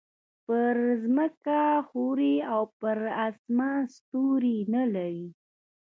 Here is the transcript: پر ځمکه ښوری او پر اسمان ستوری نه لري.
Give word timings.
پر 0.45 0.75
ځمکه 1.03 1.59
ښوری 1.87 2.35
او 2.53 2.61
پر 2.79 2.99
اسمان 3.27 3.81
ستوری 3.95 4.57
نه 4.73 4.83
لري. 4.93 5.27